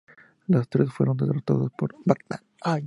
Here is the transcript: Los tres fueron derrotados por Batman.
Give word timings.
Los 0.47 0.67
tres 0.67 0.91
fueron 0.91 1.15
derrotados 1.15 1.71
por 1.77 1.95
Batman. 2.05 2.39